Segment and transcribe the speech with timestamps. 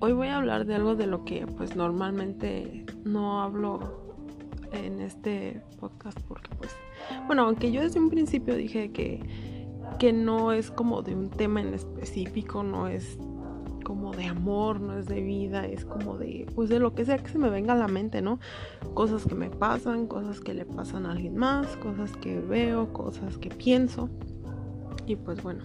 [0.00, 3.80] Hoy voy a hablar de algo de lo que pues normalmente no hablo
[4.72, 6.70] en este podcast porque pues
[7.26, 9.20] bueno, aunque yo desde un principio dije que
[9.98, 13.18] que no es como de un tema en específico, no es
[13.84, 17.18] como de amor, no es de vida, es como de, pues de lo que sea
[17.18, 18.38] que se me venga a la mente, ¿no?
[18.94, 23.38] Cosas que me pasan, cosas que le pasan a alguien más, cosas que veo, cosas
[23.38, 24.10] que pienso.
[25.06, 25.64] Y pues bueno,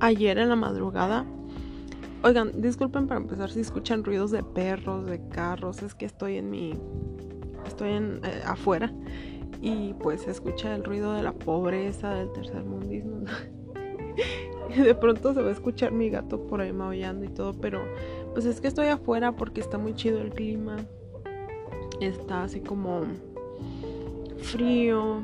[0.00, 1.26] ayer en la madrugada,
[2.22, 6.50] oigan, disculpen para empezar si escuchan ruidos de perros, de carros, es que estoy en
[6.50, 6.74] mi,
[7.66, 8.92] estoy en, eh, afuera
[9.60, 13.24] y pues se escucha el ruido de la pobreza, del tercer mundismo.
[14.76, 17.82] y de pronto se va a escuchar mi gato por ahí maullando y todo, pero
[18.32, 20.76] pues es que estoy afuera porque está muy chido el clima.
[22.00, 23.02] Está así como
[24.38, 25.22] frío.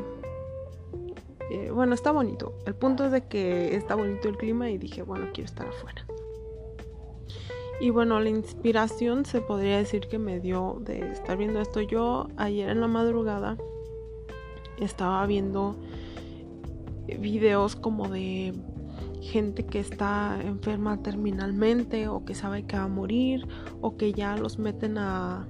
[1.50, 2.54] Eh, bueno, está bonito.
[2.66, 6.04] El punto es de que está bonito el clima y dije, bueno, quiero estar afuera.
[7.80, 11.80] Y bueno, la inspiración se podría decir que me dio de estar viendo esto.
[11.80, 13.56] Yo ayer en la madrugada
[14.78, 15.76] estaba viendo
[17.06, 18.54] videos como de
[19.20, 23.46] gente que está enferma terminalmente o que sabe que va a morir
[23.80, 25.48] o que ya los meten a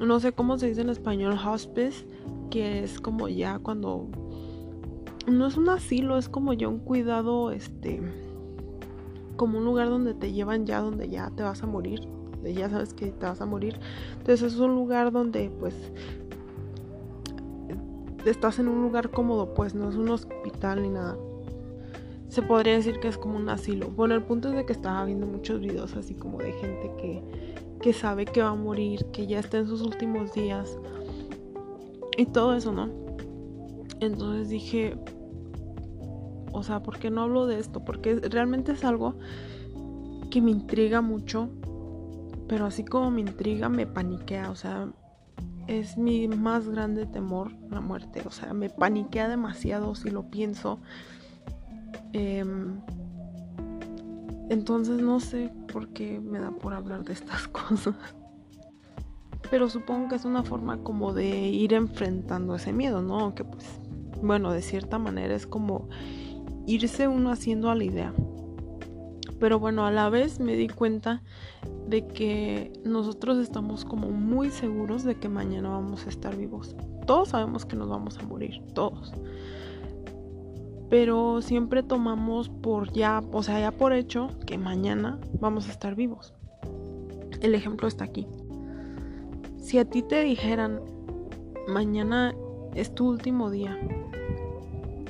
[0.00, 2.06] no sé cómo se dice en español hospice
[2.50, 4.08] que es como ya cuando
[5.28, 8.02] no es un asilo es como ya un cuidado este
[9.36, 12.00] como un lugar donde te llevan ya donde ya te vas a morir
[12.44, 13.78] ya sabes que te vas a morir
[14.18, 15.74] entonces es un lugar donde pues
[18.26, 21.16] estás en un lugar cómodo pues no es un hospital ni nada
[22.34, 23.90] se podría decir que es como un asilo.
[23.90, 27.22] Bueno, el punto es de que estaba viendo muchos videos así como de gente que,
[27.80, 30.76] que sabe que va a morir, que ya está en sus últimos días
[32.16, 32.88] y todo eso, ¿no?
[34.00, 34.96] Entonces dije,
[36.54, 37.84] o sea, ¿por qué no hablo de esto?
[37.84, 39.16] Porque realmente es algo
[40.30, 41.50] que me intriga mucho,
[42.48, 44.88] pero así como me intriga, me paniquea, o sea,
[45.66, 50.80] es mi más grande temor la muerte, o sea, me paniquea demasiado si lo pienso
[52.14, 52.80] Em,
[54.48, 57.96] entonces no sé por qué me da por hablar de estas cosas.
[59.50, 63.34] Pero supongo que es una forma como de ir enfrentando ese miedo, ¿no?
[63.34, 63.64] Que pues,
[64.22, 65.88] bueno, de cierta manera es como
[66.66, 68.12] irse uno haciendo a la idea.
[69.38, 71.22] Pero bueno, a la vez me di cuenta
[71.88, 76.76] de que nosotros estamos como muy seguros de que mañana vamos a estar vivos.
[77.06, 79.12] Todos sabemos que nos vamos a morir, todos
[80.94, 85.96] pero siempre tomamos por ya, o sea, ya por hecho que mañana vamos a estar
[85.96, 86.34] vivos.
[87.40, 88.28] El ejemplo está aquí.
[89.58, 90.80] Si a ti te dijeran,
[91.66, 92.32] mañana
[92.74, 93.76] es tu último día,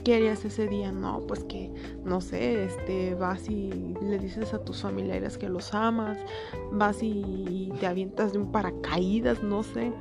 [0.04, 0.92] ¿qué harías ese día?
[0.92, 1.72] No, pues que,
[2.04, 6.18] no sé, este, vas y le dices a tus familiares que los amas,
[6.70, 9.92] vas y te avientas de un paracaídas, no sé.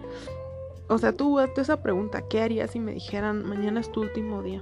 [0.89, 4.43] O sea, tú hazte esa pregunta, ¿qué harías si me dijeran, mañana es tu último
[4.43, 4.61] día?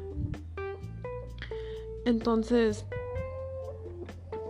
[2.05, 2.85] Entonces,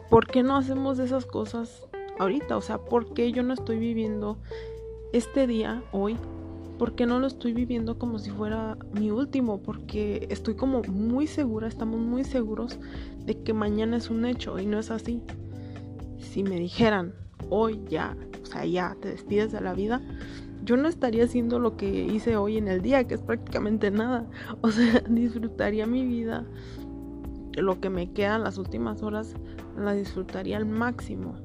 [0.10, 1.88] ¿por qué no hacemos esas cosas
[2.20, 2.58] ahorita?
[2.58, 4.38] O sea, ¿por qué yo no estoy viviendo
[5.14, 6.18] este día, hoy?
[6.82, 9.62] ¿Por qué no lo estoy viviendo como si fuera mi último?
[9.62, 12.80] Porque estoy como muy segura, estamos muy seguros
[13.24, 15.22] de que mañana es un hecho y no es así.
[16.18, 17.14] Si me dijeran,
[17.52, 20.02] hoy ya, o sea, ya te despides de la vida,
[20.66, 24.26] yo no estaría haciendo lo que hice hoy en el día, que es prácticamente nada.
[24.62, 26.48] O sea, disfrutaría mi vida,
[27.58, 29.36] lo que me quedan las últimas horas
[29.78, 31.36] la disfrutaría al máximo.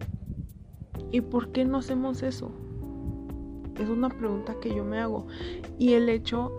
[1.13, 2.53] ¿Y por qué no hacemos eso?
[3.79, 5.27] Es una pregunta que yo me hago.
[5.79, 6.53] Y el hecho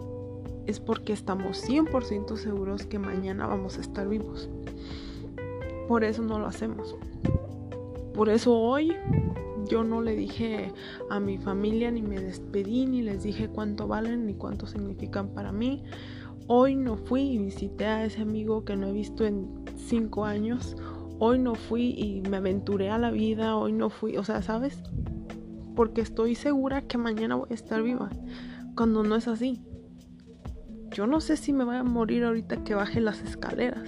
[0.66, 4.50] es porque estamos 100% seguros que mañana vamos a estar vivos.
[5.88, 6.96] Por eso no lo hacemos.
[8.14, 8.94] Por eso hoy
[9.70, 10.72] yo no le dije
[11.10, 15.52] a mi familia ni me despedí ni les dije cuánto valen ni cuánto significan para
[15.52, 15.84] mí
[16.50, 20.78] Hoy no fui y visité a ese amigo que no he visto en cinco años.
[21.20, 23.58] Hoy no fui y me aventuré a la vida.
[23.58, 24.82] Hoy no fui, o sea, ¿sabes?
[25.78, 28.10] Porque estoy segura que mañana voy a estar viva.
[28.76, 29.62] Cuando no es así.
[30.90, 33.88] Yo no sé si me voy a morir ahorita que baje las escaleras.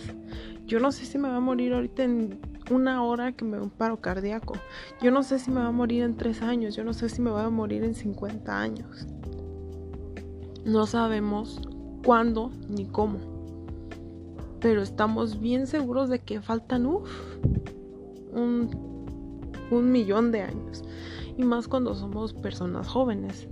[0.68, 2.40] Yo no sé si me va a morir ahorita en
[2.70, 4.54] una hora que me da un paro cardíaco.
[5.02, 6.76] Yo no sé si me va a morir en tres años.
[6.76, 9.08] Yo no sé si me va a morir en 50 años.
[10.66, 11.60] No sabemos
[12.06, 13.18] cuándo ni cómo.
[14.60, 17.06] Pero estamos bien seguros de que faltan un,
[19.72, 20.84] un millón de años.
[21.38, 23.48] Y más cuando somos personas jóvenes.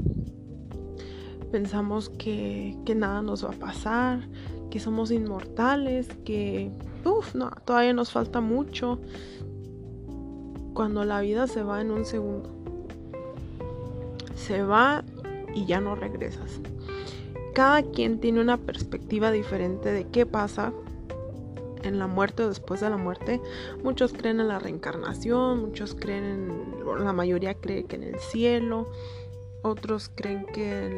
[1.52, 4.28] Pensamos que, que nada nos va a pasar,
[4.70, 6.72] que somos inmortales, que
[7.34, 9.00] no, todavía nos falta mucho.
[10.74, 12.52] cuando la vida se va en un segundo.
[14.36, 15.04] Se va
[15.56, 16.60] y ya no regresas.
[17.56, 20.72] Cada quien tiene una perspectiva diferente de qué pasa
[21.84, 23.42] en la muerte o después de la muerte.
[23.84, 28.90] Muchos creen en la reencarnación, muchos creen en, la mayoría cree que en el cielo,
[29.62, 30.90] otros creen que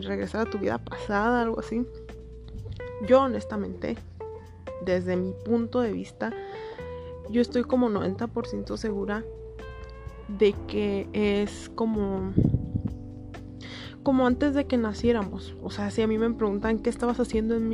[0.00, 1.86] regresar a tu vida pasada, algo así.
[3.06, 3.96] Yo honestamente,
[4.84, 6.32] desde mi punto de vista,
[7.30, 9.24] yo estoy como 90% segura
[10.28, 12.32] de que es como
[14.04, 15.56] como antes de que naciéramos.
[15.62, 17.68] O sea, si a mí me preguntan qué estabas haciendo en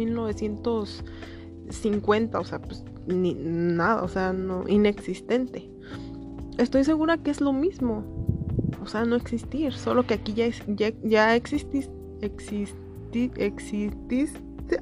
[1.71, 5.71] 1950, o sea, pues ni nada, o sea, no inexistente.
[6.59, 8.05] Estoy segura que es lo mismo.
[8.83, 11.89] O sea, no existir, solo que aquí ya ya, ya existís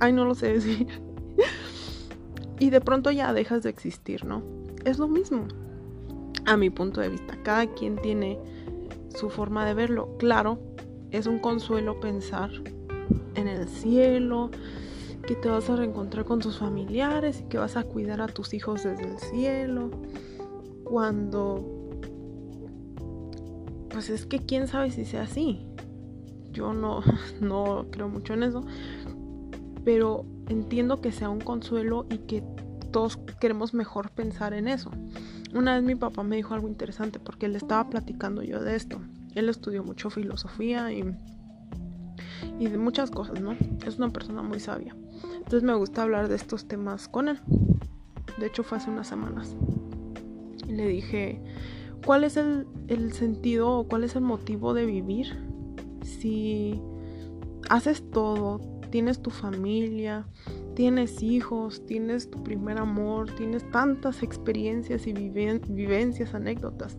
[0.01, 0.87] ay no lo sé decir.
[2.59, 4.43] y de pronto ya dejas de existir, ¿no?
[4.85, 5.47] Es lo mismo.
[6.47, 8.39] A mi punto de vista, cada quien tiene
[9.15, 10.17] su forma de verlo.
[10.19, 10.59] Claro,
[11.11, 12.51] es un consuelo pensar
[13.35, 14.51] en el cielo,
[15.29, 18.55] que te vas a reencontrar con tus familiares y que vas a cuidar a tus
[18.55, 19.91] hijos desde el cielo.
[20.85, 21.63] Cuando...
[23.91, 25.67] Pues es que quién sabe si sea así.
[26.51, 27.03] Yo no,
[27.43, 28.65] no creo mucho en eso.
[29.85, 32.43] Pero entiendo que sea un consuelo y que
[32.91, 34.91] todos queremos mejor pensar en eso.
[35.55, 38.99] Una vez mi papá me dijo algo interesante porque le estaba platicando yo de esto.
[39.35, 41.05] Él estudió mucho filosofía y,
[42.59, 43.55] y de muchas cosas, ¿no?
[43.87, 44.97] Es una persona muy sabia.
[45.49, 47.41] Entonces me gusta hablar de estos temas con él.
[48.37, 49.57] De hecho fue hace unas semanas.
[50.69, 51.41] Y le dije,
[52.05, 55.39] ¿cuál es el, el sentido o cuál es el motivo de vivir
[56.03, 56.79] si
[57.71, 58.61] haces todo,
[58.91, 60.27] tienes tu familia,
[60.75, 66.99] tienes hijos, tienes tu primer amor, tienes tantas experiencias y vivencias, anécdotas.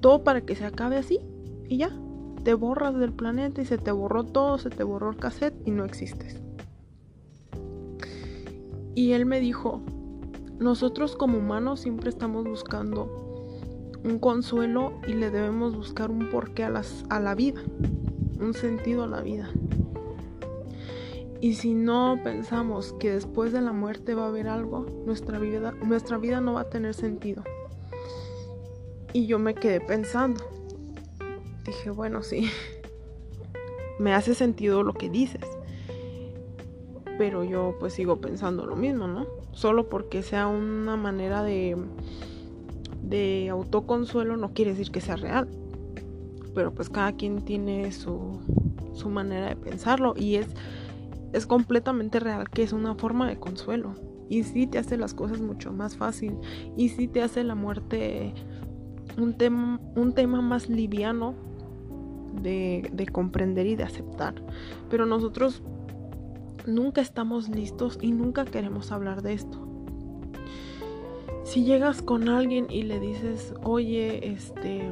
[0.00, 1.20] Todo para que se acabe así
[1.68, 1.96] y ya.
[2.42, 5.70] Te borras del planeta y se te borró todo, se te borró el cassette y
[5.70, 6.43] no existes.
[8.94, 9.80] Y él me dijo,
[10.58, 13.24] nosotros como humanos siempre estamos buscando
[14.04, 17.60] un consuelo y le debemos buscar un porqué a, a la vida,
[18.40, 19.50] un sentido a la vida.
[21.40, 25.72] Y si no pensamos que después de la muerte va a haber algo, nuestra vida,
[25.72, 27.42] nuestra vida no va a tener sentido.
[29.12, 30.42] Y yo me quedé pensando.
[31.66, 32.50] Dije, bueno, sí,
[33.98, 35.53] me hace sentido lo que dices.
[37.18, 39.26] Pero yo pues sigo pensando lo mismo, ¿no?
[39.52, 41.76] Solo porque sea una manera de,
[43.02, 45.48] de autoconsuelo no quiere decir que sea real.
[46.54, 48.40] Pero pues cada quien tiene su,
[48.92, 50.48] su manera de pensarlo y es
[51.34, 53.94] es completamente real que es una forma de consuelo.
[54.28, 56.38] Y sí te hace las cosas mucho más fácil.
[56.76, 58.32] Y sí te hace la muerte
[59.18, 61.34] un, tema, un tema más liviano
[62.40, 64.34] de, de comprender y de aceptar.
[64.88, 65.62] Pero nosotros
[66.66, 69.68] nunca estamos listos y nunca queremos hablar de esto.
[71.44, 74.90] Si llegas con alguien y le dices, oye, este,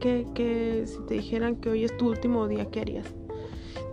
[0.00, 3.14] que, que si te dijeran que hoy es tu último día, ¿qué harías?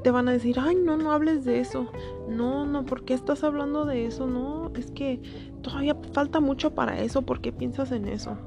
[0.05, 1.87] te van a decir, ay, no, no hables de eso.
[2.29, 4.27] No, no, ¿por qué estás hablando de eso?
[4.27, 5.19] No, es que
[5.63, 7.23] todavía falta mucho para eso.
[7.23, 8.37] ¿Por qué piensas en eso?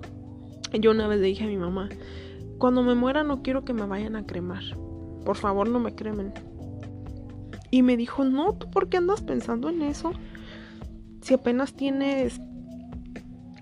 [0.73, 1.89] Yo una vez le dije a mi mamá,
[2.59, 4.63] cuando me muera no quiero que me vayan a cremar.
[5.25, 6.33] Por favor, no me cremen.
[7.71, 10.13] Y me dijo, no, ¿tú por qué andas pensando en eso?
[11.21, 12.41] Si apenas tienes...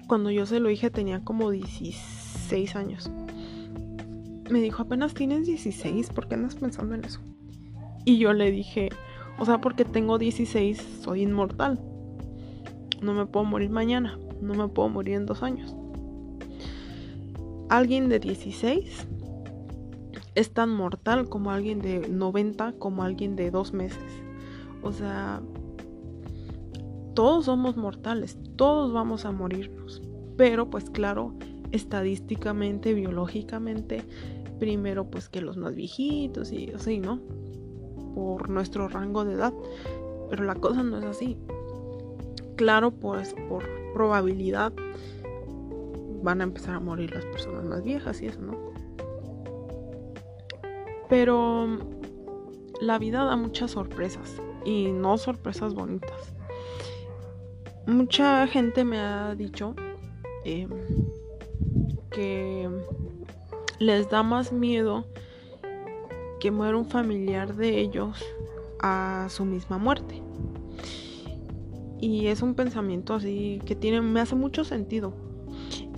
[0.07, 3.11] Cuando yo se lo dije tenía como 16 años.
[4.51, 7.21] Me dijo, apenas tienes 16, ¿por qué andas pensando en eso?
[8.05, 8.91] Y yo le dije,
[9.39, 11.81] o sea, porque tengo 16, soy inmortal.
[13.03, 15.75] No me puedo morir mañana, no me puedo morir en dos años.
[17.69, 19.09] Alguien de 16
[20.37, 24.23] es tan mortal como alguien de 90, como alguien de dos meses.
[24.83, 25.43] O sea,
[27.15, 30.01] todos somos mortales, todos vamos a morirnos.
[30.37, 31.35] Pero pues claro,
[31.73, 34.05] estadísticamente, biológicamente,
[34.61, 37.21] primero pues que los más viejitos y así, ¿no?
[38.17, 39.53] por nuestro rango de edad.
[40.31, 41.37] Pero la cosa no es así.
[42.57, 43.63] Claro, pues por
[43.93, 44.73] probabilidad
[46.23, 48.57] van a empezar a morir las personas más viejas y eso, ¿no?
[51.09, 51.79] Pero
[52.81, 56.35] la vida da muchas sorpresas y no sorpresas bonitas.
[57.87, 59.75] Mucha gente me ha dicho
[60.45, 60.69] em,
[62.11, 62.69] que
[63.79, 65.07] les da más miedo
[66.41, 68.25] que muera un familiar de ellos
[68.81, 70.23] a su misma muerte.
[71.99, 75.26] Y es un pensamiento así que tiene, me hace mucho sentido.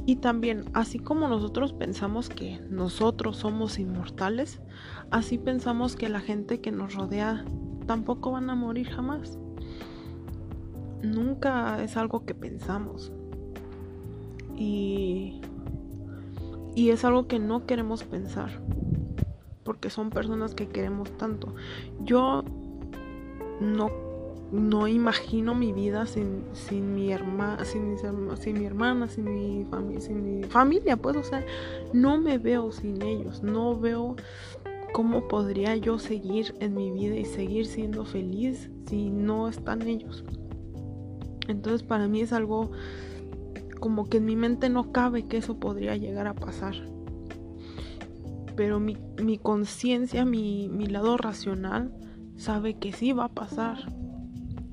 [0.08, 4.58] Y también, así como nosotros pensamos que nosotros somos inmortales,
[5.10, 7.44] así pensamos que la gente que nos rodea
[7.86, 9.38] tampoco van a morir jamás.
[11.02, 13.12] Nunca es algo que pensamos.
[14.56, 15.42] Y,
[16.74, 18.62] y es algo que no queremos pensar.
[19.62, 21.54] Porque son personas que queremos tanto.
[22.00, 22.44] Yo
[23.60, 24.07] no
[24.50, 27.96] no imagino mi vida sin, sin mi hermana, sin,
[28.38, 31.44] sin mi hermana, sin mi, familia sin mi familia, pues, o sea,
[31.92, 34.16] no me veo sin ellos, no veo
[34.92, 40.24] cómo podría yo seguir en mi vida y seguir siendo feliz si no están ellos.
[41.46, 42.70] Entonces para mí es algo
[43.80, 46.74] como que en mi mente no cabe que eso podría llegar a pasar.
[48.56, 51.92] Pero mi, mi conciencia, mi, mi lado racional,
[52.36, 53.88] sabe que sí va a pasar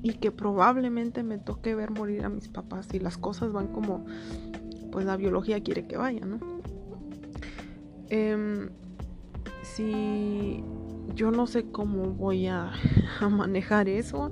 [0.06, 4.04] y que probablemente me toque ver morir a mis papás si las cosas van como
[4.92, 6.38] pues la biología quiere que vayan, ¿no?
[8.08, 8.68] Em,
[9.62, 10.62] si
[11.16, 12.70] yo no sé cómo voy a,
[13.20, 14.30] a, manejar eso,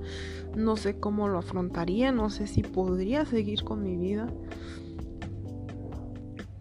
[0.57, 4.29] no sé cómo lo afrontaría, no sé si podría seguir con mi vida,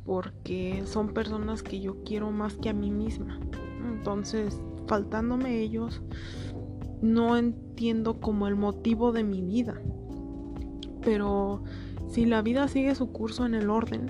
[0.05, 3.39] porque son personas que yo quiero más que a mí misma.
[3.85, 6.01] Entonces, faltándome ellos,
[7.03, 9.75] no entiendo como el motivo de mi vida.
[11.03, 11.61] Pero
[12.07, 14.09] si la vida sigue su curso en el orden,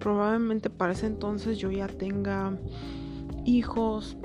[0.00, 2.58] probablemente para ese entonces yo ya tenga
[3.44, 4.16] hijos,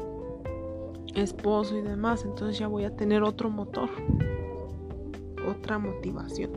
[1.14, 2.26] esposo y demás.
[2.26, 3.90] Entonces ya voy a tener otro motor,
[5.48, 6.50] otra motivación.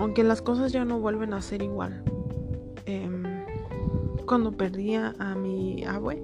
[0.00, 2.02] Aunque las cosas ya no vuelven a ser igual.
[2.86, 3.22] Em,
[4.26, 6.20] cuando perdí a mi abue,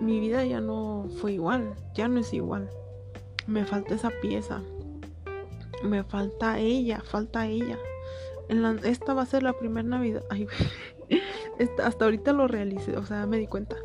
[0.00, 2.70] mi vida ya no fue igual, ya no es igual
[3.50, 4.62] me falta esa pieza.
[5.82, 7.78] Me falta ella, falta ella.
[8.84, 10.22] Esta va a ser la primera Navidad.
[11.84, 13.76] hasta ahorita lo realicé, o sea, me di cuenta.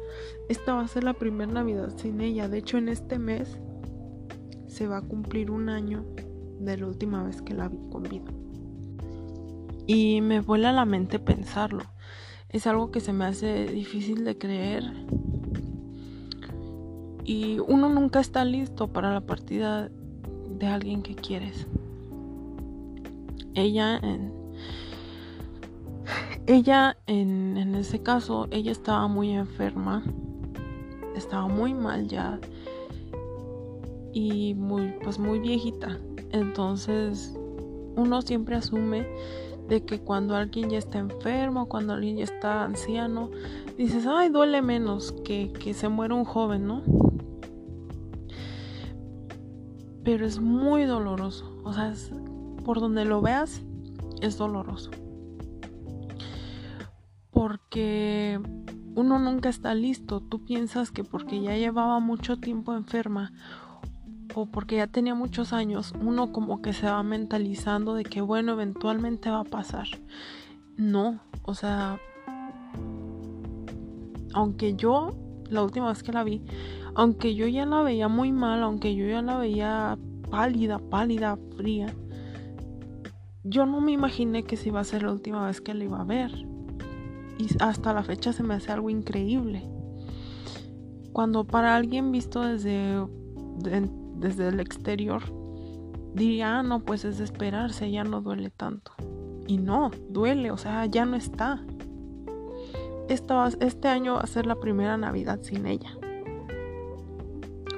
[0.50, 2.48] Esta va a ser la primera Navidad sin ella.
[2.48, 3.60] De hecho, en este mes
[4.68, 6.06] se va a cumplir un año
[6.60, 8.32] de la última vez que la vi con vida.
[9.88, 11.84] Y me vuela a la mente pensarlo.
[12.50, 14.84] Es algo que se me hace difícil de creer
[17.26, 19.90] y uno nunca está listo para la partida
[20.58, 21.68] de alguien que quieres.
[23.56, 24.32] Ella en
[26.48, 30.04] ella en, en ese caso, ella estaba muy enferma,
[31.16, 32.40] estaba muy mal ya
[34.14, 36.00] y muy pues muy viejita.
[36.32, 37.36] Entonces,
[37.96, 39.08] uno siempre asume
[39.68, 43.32] de que cuando alguien ya está enfermo, cuando alguien ya está anciano,
[43.78, 46.84] dices, ay, duele menos que, que se muera un joven, ¿no?
[50.06, 51.60] Pero es muy doloroso.
[51.66, 51.92] O sea,
[52.64, 53.64] por donde lo veas,
[54.22, 54.92] es doloroso.
[57.32, 58.40] Porque
[58.96, 60.22] uno nunca está listo.
[60.22, 63.34] Tú piensas que porque ya llevaba mucho tiempo enferma
[64.36, 68.54] o porque ya tenía muchos años, uno como que se va mentalizando de que bueno,
[68.54, 69.88] eventualmente va a pasar.
[70.76, 72.00] No, o sea,
[74.34, 75.16] aunque yo,
[75.50, 76.42] la última vez que la vi,
[76.96, 79.98] aunque yo ya la veía muy mal, aunque yo ya la veía
[80.32, 81.94] pálida, pálida, fría,
[83.44, 86.02] yo no me imaginé que se iba a ser la última vez que la iba
[86.02, 86.32] a ver.
[87.38, 89.64] Y hasta la fecha se me hace algo increíble.
[91.12, 93.06] Cuando para alguien visto desde,
[94.16, 95.22] desde el exterior,
[96.14, 98.94] diría, ah, no, pues es de esperarse, ya no duele tanto.
[99.48, 101.62] Y no, duele, o sea, ya no está.
[103.10, 105.98] este año va a ser la primera Navidad sin ella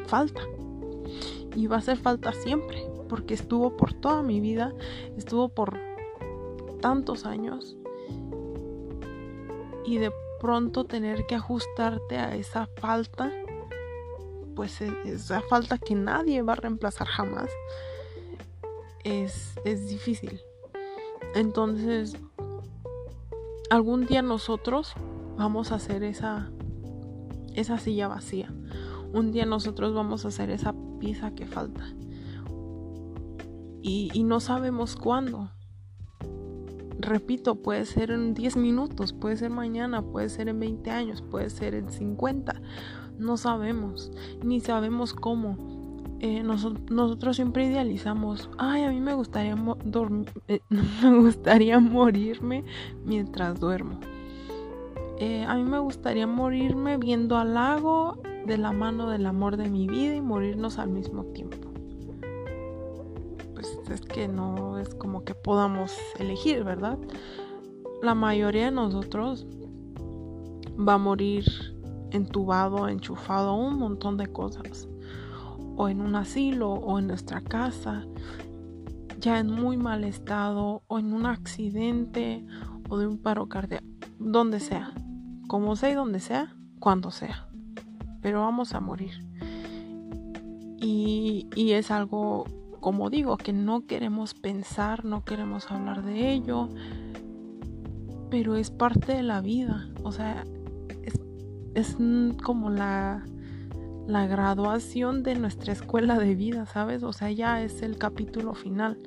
[0.08, 0.42] falta.
[1.56, 4.74] Y va a hacer falta siempre, porque estuvo por toda mi vida,
[5.18, 5.80] estuvo por
[6.82, 7.78] tantos años.
[9.86, 13.32] Y de pronto tener que ajustarte a esa falta,
[14.56, 17.50] pues e, esa falta que nadie va a reemplazar jamás,
[19.04, 20.42] es, es difícil.
[21.34, 22.18] Entonces,
[23.70, 24.94] algún día nosotros
[25.38, 26.52] vamos a hacer esa,
[27.56, 28.52] esa silla vacía
[29.18, 31.84] un día nosotros vamos a hacer esa pieza que falta.
[33.82, 35.50] Y, no sabemos cuándo.
[37.00, 41.50] Repito, puede ser en 10 minutos, puede ser mañana, puede ser en 20 años, puede
[41.50, 42.62] ser en 50.
[43.18, 44.12] No sabemos,
[44.44, 45.56] ni sabemos cómo.
[46.20, 49.56] Eh, nosotros siempre idealizamos, ay, a mí me gustaría,
[50.48, 52.66] eh, me gustaría morirme
[53.06, 54.00] mientras duermo.
[55.20, 59.70] Eh, a mí me gustaría morirme viendo al lago de la mano del amor de
[59.70, 61.70] mi vida y morirnos al mismo tiempo.
[63.54, 66.98] Pues es que no es como que podamos elegir, ¿verdad?
[68.02, 69.48] la mayoría de nosotros
[70.78, 71.46] va a morir
[72.12, 74.88] entubado, enchufado, un montón de cosas.
[75.76, 78.06] O en un asilo, o en nuestra casa,
[79.20, 82.46] ya en muy mal estado, o en un accidente,
[82.90, 83.86] o de un paro cardíaco,
[84.20, 84.94] donde sea.
[85.48, 87.47] Como sea y donde sea, cuando sea.
[88.28, 89.24] Pero vamos a morir.
[90.82, 92.44] Y, es algo,
[92.82, 96.68] como digo, que no queremos pensar, no queremos hablar de ello,
[98.30, 99.88] pero es parte de la vida.
[100.04, 100.44] O sea,
[101.74, 101.96] es
[102.44, 103.24] como la,
[104.08, 107.04] la graduación de nuestra escuela de vida, ¿sabes?
[107.04, 109.00] O sea, ya es el capítulo final.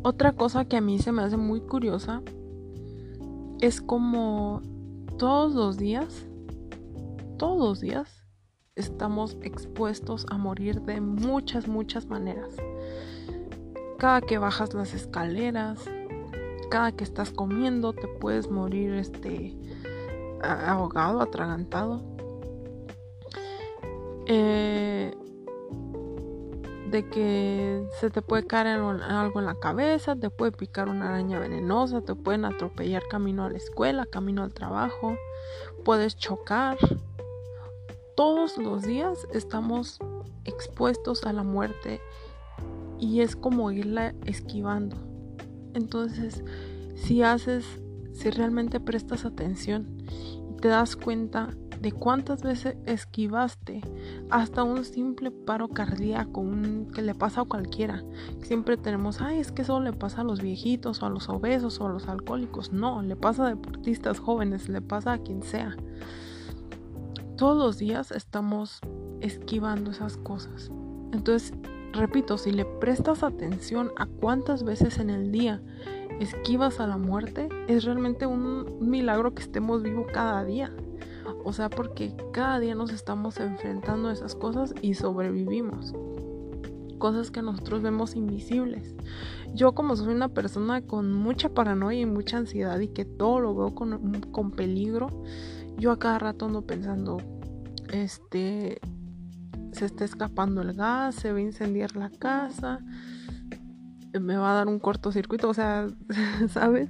[0.00, 2.22] Otra cosa que a mí se me hace muy curiosa
[3.64, 4.60] es como
[5.16, 6.26] todos los días,
[7.38, 8.22] todos los días
[8.76, 12.50] estamos expuestos a morir de muchas, muchas maneras.
[13.96, 15.82] Cada que bajas las escaleras,
[16.70, 19.56] cada que estás comiendo te puedes morir este
[20.42, 22.02] ahogado, atragantado.
[24.26, 25.16] Eh,
[26.90, 31.38] de que se te puede caer algo en la cabeza, te puede picar una araña
[31.38, 35.16] venenosa, te pueden atropellar camino a la escuela, camino al trabajo,
[35.84, 36.76] puedes chocar.
[38.16, 39.98] Todos los días estamos
[40.44, 42.00] expuestos a la muerte
[42.98, 44.96] y es como irla esquivando.
[45.74, 46.44] Entonces,
[46.94, 47.64] si haces,
[48.12, 49.98] si realmente prestas atención
[50.50, 53.82] y te das cuenta de cuántas veces esquivaste
[54.30, 56.42] hasta un simple paro cardíaco
[56.94, 58.02] que le pasa a cualquiera.
[58.40, 61.78] Siempre tenemos, ay, es que eso le pasa a los viejitos o a los obesos
[61.82, 62.72] o a los alcohólicos.
[62.72, 65.76] No, le pasa a deportistas jóvenes, le pasa a quien sea.
[67.36, 68.80] Todos los días estamos
[69.20, 70.70] esquivando esas cosas.
[71.12, 71.52] Entonces,
[71.92, 75.62] Repito, si le prestas atención a cuántas veces en el día
[76.18, 80.72] esquivas a la muerte, es realmente un milagro que estemos vivos cada día.
[81.44, 85.92] O sea, porque cada día nos estamos enfrentando a esas cosas y sobrevivimos.
[86.98, 88.94] Cosas que nosotros vemos invisibles.
[89.52, 93.54] Yo como soy una persona con mucha paranoia y mucha ansiedad y que todo lo
[93.54, 95.08] veo con, con peligro,
[95.76, 97.18] yo a cada rato ando pensando,
[97.92, 98.80] este,
[99.72, 102.80] se está escapando el gas, se va a incendiar la casa,
[104.18, 105.88] me va a dar un cortocircuito, o sea,
[106.48, 106.88] ¿sabes?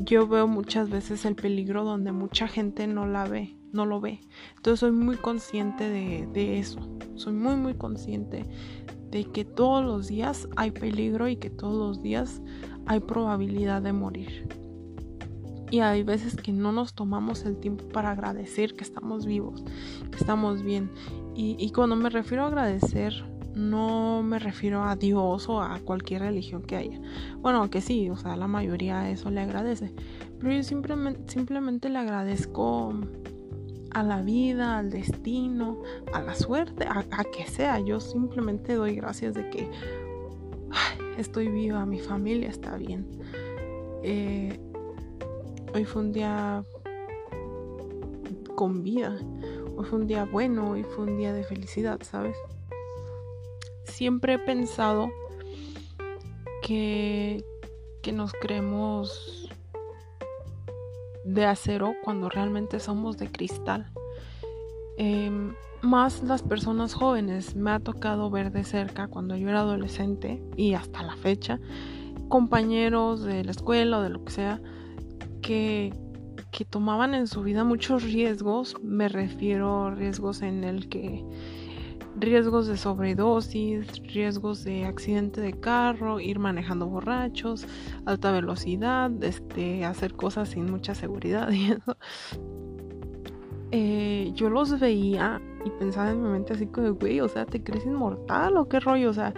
[0.00, 4.20] Yo veo muchas veces el peligro donde mucha gente no la ve, no lo ve.
[4.56, 6.78] Entonces soy muy consciente de, eso,
[7.16, 8.44] soy muy muy consciente
[9.10, 12.42] de que todos los días hay peligro y que todos los días
[12.86, 14.48] hay probabilidad de morir.
[15.70, 19.64] Y hay veces que no nos tomamos el tiempo para agradecer que estamos vivos,
[20.10, 20.90] que estamos bien.
[21.34, 23.24] Y, cuando me refiero a agradecer,
[23.58, 27.00] no me refiero a Dios o a cualquier religión que haya.
[27.38, 29.92] Bueno, aunque sí, o sea, la mayoría eso le agradece.
[30.38, 32.94] Pero yo simplemente, simplemente le agradezco
[33.90, 37.80] a la vida, al destino, a la suerte, a, que sea.
[37.80, 39.68] Yo simplemente doy gracias de que
[41.18, 43.06] estoy viva, mi familia está bien.
[44.04, 44.60] Eh,
[45.74, 46.62] hoy fue un día
[48.54, 49.18] con vida.
[49.76, 52.36] Hoy fue un día bueno, hoy fue un día de felicidad, ¿sabes?
[53.88, 55.10] Siempre he pensado
[56.62, 57.44] que,
[58.02, 59.48] que nos creemos
[61.24, 63.90] de acero cuando realmente somos de cristal.
[64.96, 67.54] Em, más las personas jóvenes.
[67.54, 71.60] Me ha tocado ver de cerca cuando yo era adolescente y hasta la fecha,
[72.28, 74.60] compañeros de la escuela o de lo que sea,
[75.42, 75.94] que,
[76.50, 81.24] que tomaban en su vida muchos riesgos, me refiero a riesgos en el que
[82.18, 87.66] riesgos de sobredosis, riesgos de accidente de carro, ir manejando borrachos,
[88.06, 91.96] alta velocidad, este, hacer cosas sin mucha seguridad y eso.
[93.70, 97.62] Eh, yo los veía y pensaba en mi mente así como, güey, o sea, ¿te
[97.62, 99.10] crees inmortal o qué rollo?
[99.10, 99.34] O sea,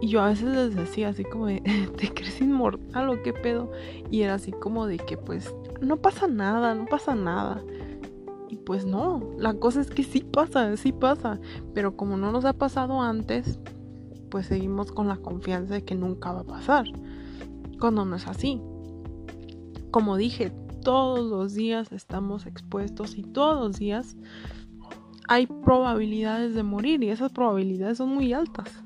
[0.00, 1.46] y yo a veces les decía así como
[1.96, 3.70] ¿te crees inmortal o qué pedo?
[4.10, 7.62] Y era así como de que pues no pasa nada, no pasa nada.
[8.48, 11.40] Y pues no, la cosa es que sí pasa, sí pasa.
[11.74, 13.58] Pero como no nos ha pasado antes,
[14.30, 16.86] pues seguimos con la confianza de que nunca va a pasar.
[17.80, 18.60] Cuando no es así.
[19.90, 24.16] Como dije, todos los días estamos expuestos y todos los días
[25.28, 28.84] hay probabilidades de morir y esas probabilidades son muy altas.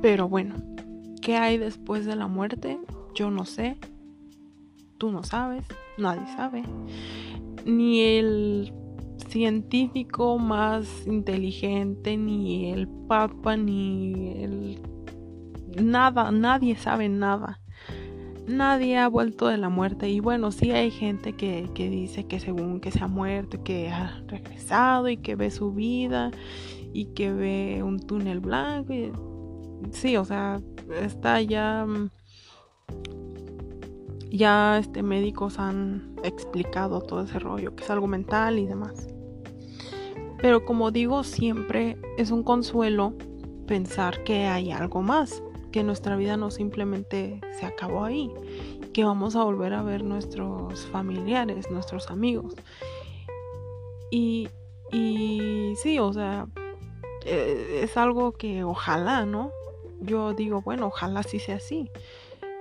[0.00, 0.54] Pero bueno,
[1.20, 2.78] ¿qué hay después de la muerte?
[3.14, 3.76] Yo no sé.
[4.96, 5.66] Tú no sabes.
[6.00, 6.62] Nadie sabe.
[7.64, 8.72] Ni el
[9.28, 14.80] científico más inteligente, ni el papa, ni el
[15.80, 17.60] nada, nadie sabe nada.
[18.46, 20.08] Nadie ha vuelto de la muerte.
[20.08, 23.90] Y bueno, sí hay gente que, que dice que según que se ha muerto, que
[23.90, 26.30] ha regresado y que ve su vida
[26.92, 28.92] y que ve un túnel blanco.
[29.92, 30.60] sí, o sea,
[31.00, 32.10] está ya mm,
[34.30, 39.08] ya este médicos han explicado todo ese rollo, que es algo mental y demás.
[40.40, 43.14] Pero como digo, siempre es un consuelo
[43.66, 48.32] pensar que hay algo más, que nuestra vida no simplemente se acabó ahí,
[48.92, 52.54] que vamos a volver a ver nuestros familiares, nuestros amigos.
[54.10, 54.48] Y,
[54.90, 56.48] y sí, o sea,
[57.24, 59.52] eh, es algo que ojalá, ¿no?
[60.00, 61.90] Yo digo, bueno, ojalá sí sea así,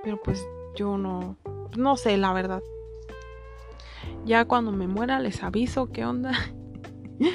[0.04, 1.38] pero pues yo no,
[1.78, 2.62] no sé, la verdad.
[4.26, 6.32] Ya cuando me muera les aviso qué onda.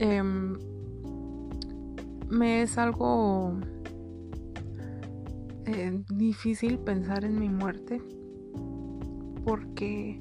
[0.00, 0.56] Em,
[2.28, 3.58] me es algo
[5.66, 8.00] eh, difícil pensar en mi muerte
[9.44, 10.20] porque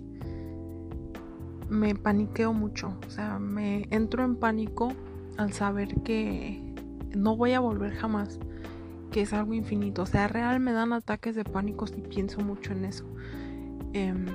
[1.69, 4.93] me paniqueo mucho, o sea, me entro en pánico
[5.38, 6.73] al saber que
[7.15, 8.39] no voy a volver jamás
[9.17, 10.03] que es algo infinito.
[10.03, 13.03] O sea, real me dan ataques de pánico si pienso mucho en eso.
[13.93, 14.27] Em,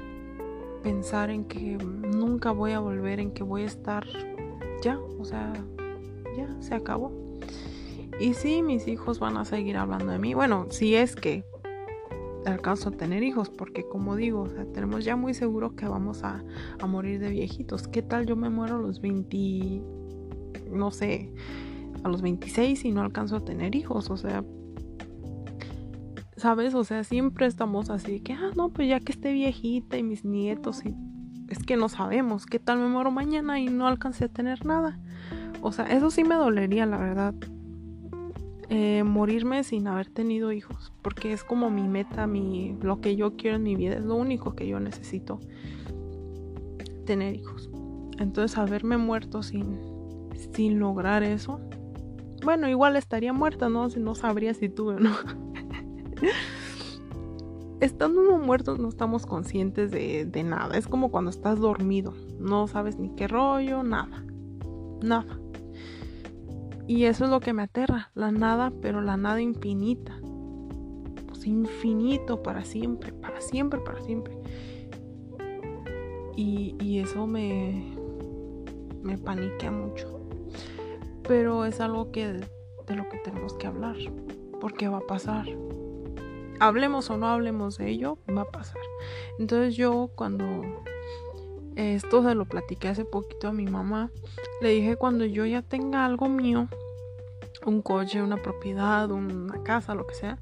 [0.83, 4.05] pensar en que nunca voy a volver, en que voy a estar
[4.83, 5.53] ya, o sea,
[6.37, 7.13] ya se acabó.
[8.19, 10.35] Y sí, mis hijos van a seguir hablando de mí.
[10.35, 11.45] Bueno, si es que
[12.45, 16.43] alcanzo a tener hijos, porque como digo, tenemos ya muy seguro que vamos a,
[16.81, 17.87] a morir de viejitos.
[17.87, 19.81] ¿Qué tal yo me muero a los 20,
[20.73, 21.33] no sé,
[22.03, 24.11] a los 26 y no alcanzo a tener hijos?
[24.11, 24.43] O sea,
[26.43, 26.75] ¿sabes?
[26.75, 30.25] O sea, siempre estamos así, que, ah, no, pues ya que esté viejita y mis
[30.25, 30.93] nietos, y
[31.49, 34.99] es que no sabemos qué tal me muero mañana y no alcancé a tener nada.
[35.61, 37.35] O sea, eso sí me dolería, la verdad.
[38.71, 43.37] Eh, morirme sin haber tenido hijos, porque es como mi meta, mi, lo que yo
[43.37, 45.39] quiero en mi vida, es lo único que yo necesito,
[47.07, 47.71] tener hijos.
[48.19, 49.79] Entonces, haberme muerto sin,
[50.53, 51.61] sin lograr eso,
[52.45, 53.89] bueno, igual estaría muerta, ¿no?
[53.91, 55.13] Si no sabría si tuve o no.
[57.83, 60.79] Estando uno muerto no estamos conscientes de, nada.
[60.79, 62.15] Es como cuando estás dormido.
[62.39, 64.25] No sabes ni qué rollo, nada.
[65.03, 65.41] Nada.
[66.87, 68.13] Y eso es lo que me aterra.
[68.15, 70.17] La nada, pero la nada infinita.
[71.27, 74.39] Pues infinito para siempre, para siempre, para siempre.
[76.37, 77.97] Y, eso me,
[79.03, 80.21] me paniquea mucho.
[81.27, 83.97] Pero es algo que de lo que tenemos que hablar.
[84.61, 85.47] Porque va a pasar
[86.63, 88.81] hablemos o no hablemos de ello, va a pasar.
[89.39, 90.63] Entonces yo cuando
[91.75, 94.11] esto se lo platiqué hace poquito a mi mamá,
[94.61, 96.69] le dije cuando yo ya tenga algo mío,
[97.67, 100.39] un coche, una propiedad, una casa, lo que sea,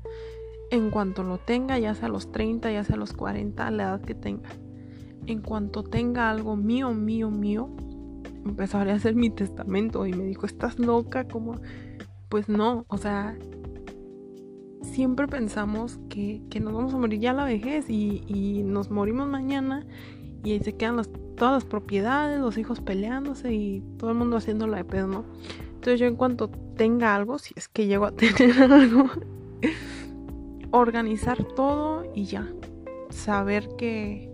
[0.71, 3.71] en cuanto lo tenga, ya sea a los 30, ya sea a los 40, a
[3.71, 4.51] la edad que tenga,
[5.27, 7.71] en cuanto tenga algo mío, mío, mío,
[8.45, 11.27] empezaré a hacer mi testamento y me dijo, ¿estás loca?
[11.27, 11.55] como
[12.29, 13.39] Pues no, o sea,
[14.91, 19.87] siempre pensamos que, nos vamos a morir ya a la vejez y, nos morimos mañana
[20.45, 21.03] y ahí se quedan
[21.37, 25.25] todas las propiedades, los hijos peleándose y todo el mundo haciéndolo de pedo, ¿no?
[25.75, 29.11] Entonces yo en cuanto tenga algo, si es que llego a tener algo,
[30.71, 32.47] organizar todo y ya.
[33.11, 34.31] Saber que,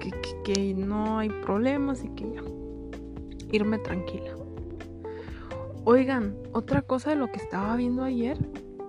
[0.00, 0.12] que,
[0.44, 2.42] que no hay problemas y que ya.
[3.52, 4.34] Irme tranquila.
[5.84, 8.38] Oigan, otra cosa de lo que estaba viendo ayer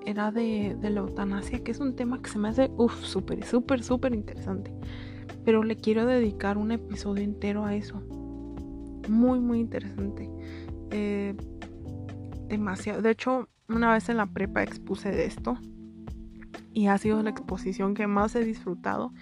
[0.05, 3.83] era de, la eutanasia, que es un tema que se me hace, uff, súper, súper,
[3.83, 4.73] súper interesante.
[5.45, 8.01] Pero le quiero dedicar un episodio entero a eso.
[9.07, 10.29] Muy, muy interesante.
[10.91, 11.35] Eh,
[12.47, 13.01] demasiado.
[13.01, 15.57] De hecho, una vez en la prepa expuse de esto.
[16.73, 19.13] Y ha sido la exposición que más he disfrutado.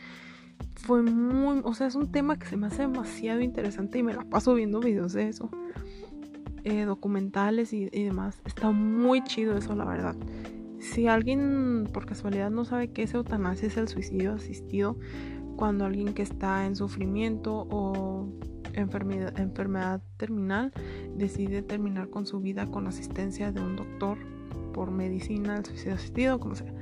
[0.76, 4.14] Fue muy, o sea, es un tema que se me hace demasiado interesante y me
[4.14, 5.50] la paso viendo videos de eso.
[6.64, 8.42] Eh, documentales y, y demás.
[8.46, 10.16] Está muy chido eso, la verdad.
[10.94, 14.98] Si alguien por casualidad no sabe qué es eutanasia, es el suicidio asistido
[15.58, 18.30] cuando alguien que está en sufrimiento o
[18.74, 20.72] enfermedad, enfermedad terminal
[21.16, 24.18] decide terminar con su vida con asistencia de un doctor
[24.74, 26.74] por medicina, el suicidio asistido, como sea.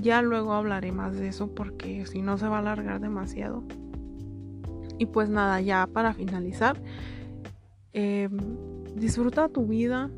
[0.00, 3.64] Ya luego hablaré más de eso porque si no se va a alargar demasiado.
[4.96, 6.80] Y pues nada, ya para finalizar,
[7.92, 8.38] em,
[8.94, 10.08] disfruta tu vida,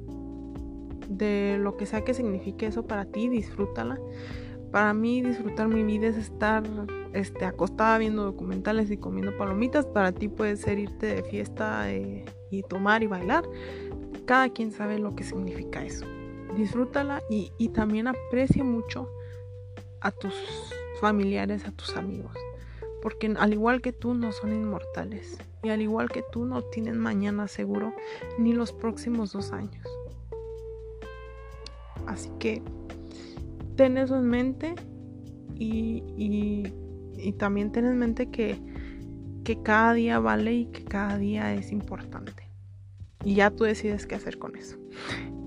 [1.08, 3.98] de lo que sea que signifique eso para ti, disfrútala.
[4.70, 6.64] Para mí disfrutar mi vida es estar
[7.12, 9.84] este, acostada viendo documentales y comiendo palomitas.
[9.84, 13.44] Para ti puede ser irte de fiesta eh, y tomar y bailar.
[14.24, 16.06] Cada quien sabe lo que significa eso.
[16.56, 19.08] disfrútala y, y también aprecia mucho
[20.00, 20.34] a tus
[21.00, 22.34] familiares, a tus amigos.
[23.02, 25.38] Porque al igual que tú no son inmortales.
[25.62, 27.92] Y al igual que tú no tienen mañana seguro
[28.38, 29.86] ni los próximos dos años.
[32.06, 32.62] Así que
[33.76, 34.74] ten eso en mente
[35.58, 36.72] y, y,
[37.16, 38.58] y también ten en mente que,
[39.44, 42.48] que cada día vale y que cada día es importante.
[43.24, 44.76] Y ya tú decides qué hacer con eso.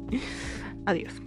[0.86, 1.25] Adiós.